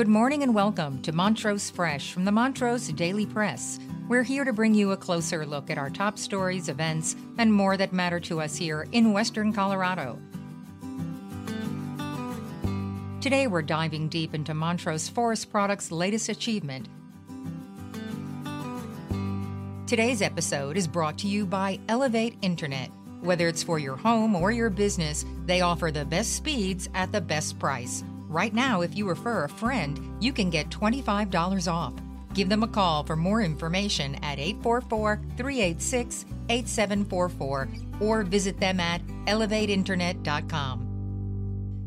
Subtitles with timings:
[0.00, 3.78] Good morning and welcome to Montrose Fresh from the Montrose Daily Press.
[4.08, 7.76] We're here to bring you a closer look at our top stories, events, and more
[7.76, 10.18] that matter to us here in Western Colorado.
[13.20, 16.88] Today, we're diving deep into Montrose Forest Products' latest achievement.
[19.86, 22.88] Today's episode is brought to you by Elevate Internet.
[23.20, 27.20] Whether it's for your home or your business, they offer the best speeds at the
[27.20, 28.02] best price.
[28.30, 31.94] Right now, if you refer a friend, you can get $25 off.
[32.32, 39.04] Give them a call for more information at 844 386 8744 or visit them at
[39.26, 40.86] elevateinternet.com.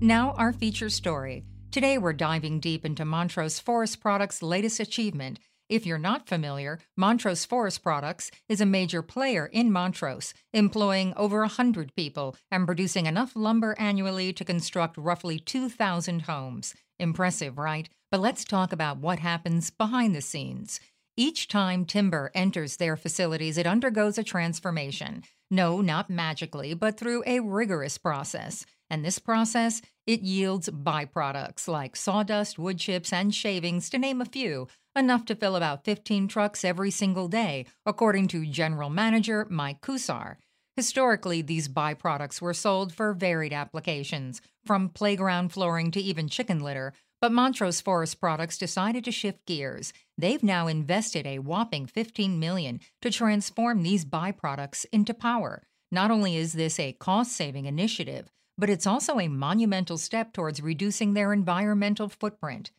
[0.00, 1.44] Now, our feature story.
[1.70, 7.44] Today, we're diving deep into Montrose Forest Products' latest achievement if you're not familiar, Montrose
[7.44, 13.32] Forest Products is a major player in Montrose, employing over 100 people and producing enough
[13.34, 16.74] lumber annually to construct roughly 2,000 homes.
[16.98, 17.88] Impressive, right?
[18.10, 20.80] But let's talk about what happens behind the scenes.
[21.16, 25.22] Each time timber enters their facilities, it undergoes a transformation.
[25.50, 28.66] No, not magically, but through a rigorous process.
[28.90, 34.26] And this process, it yields byproducts like sawdust, wood chips, and shavings, to name a
[34.26, 39.80] few, enough to fill about 15 trucks every single day, according to General Manager Mike
[39.80, 40.36] Kusar.
[40.76, 46.92] Historically, these byproducts were sold for varied applications, from playground flooring to even chicken litter,
[47.20, 49.92] but Montrose Forest Products decided to shift gears.
[50.18, 55.66] They've now invested a whopping 15 million to transform these byproducts into power.
[55.90, 61.14] Not only is this a cost-saving initiative, but it's also a monumental step towards reducing
[61.14, 62.70] their environmental footprint.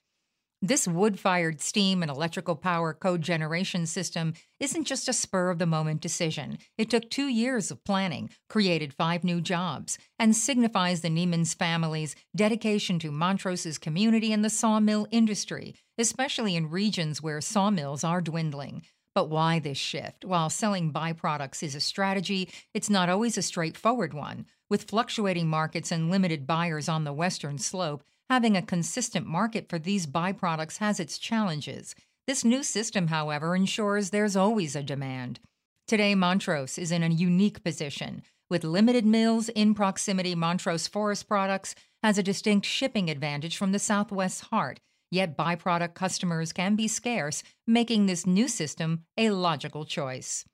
[0.62, 5.68] This wood fired steam and electrical power cogeneration system isn't just a spur of the
[5.68, 6.58] moment decision.
[6.78, 12.16] It took two years of planning, created five new jobs, and signifies the Neimans family's
[12.36, 18.82] dedication to Montrose's community and the sawmill industry, especially in regions where sawmills are dwindling.
[19.16, 20.26] But why this shift?
[20.26, 24.46] While selling byproducts is a strategy, it's not always a straightforward one.
[24.70, 29.78] With fluctuating markets and limited buyers on the western slope, Having a consistent market for
[29.78, 31.94] these byproducts has its challenges.
[32.26, 35.40] This new system, however, ensures there's always a demand.
[35.88, 38.24] Today, Montrose is in a unique position.
[38.50, 43.80] With limited mills in proximity, Montrose Forest Products has a distinct shipping advantage from the
[43.80, 44.80] Southwest heart,
[45.12, 50.46] yet byproduct customers can be scarce, making this new system a logical choice.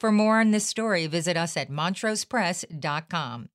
[0.00, 3.48] For more on this story, visit us at montrosepress.com.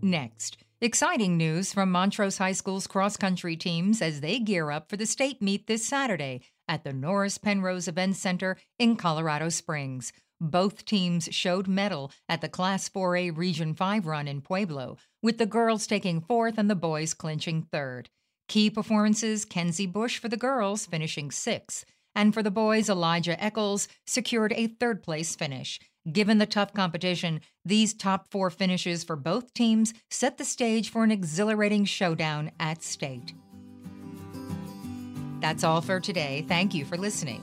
[0.00, 4.96] Next, exciting news from Montrose High School's cross country teams as they gear up for
[4.96, 10.12] the state meet this Saturday at the Norris Penrose Event Center in Colorado Springs.
[10.42, 15.46] Both teams showed mettle at the Class 4A Region 5 run in Pueblo, with the
[15.46, 18.10] girls taking fourth and the boys clinching third.
[18.48, 23.86] Key performances Kenzie Bush for the girls, finishing sixth, and for the boys, Elijah Eccles
[24.04, 25.78] secured a third place finish.
[26.10, 31.04] Given the tough competition, these top four finishes for both teams set the stage for
[31.04, 33.32] an exhilarating showdown at state.
[35.40, 36.44] That's all for today.
[36.48, 37.42] Thank you for listening.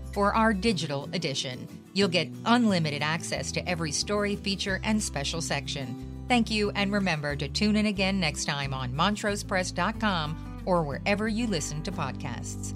[0.13, 1.67] for our digital edition.
[1.93, 6.23] You'll get unlimited access to every story, feature, and special section.
[6.27, 11.47] Thank you, and remember to tune in again next time on montrosepress.com or wherever you
[11.47, 12.73] listen to podcasts.